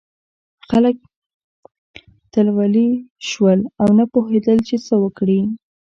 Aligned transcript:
خلک 0.69 0.97
تلولي 2.31 2.89
شول 3.29 3.59
او 3.81 3.89
نه 3.97 4.05
پوهېدل 4.13 4.57
چې 4.67 4.75
څه 4.85 4.95
وکړي. 5.03 5.41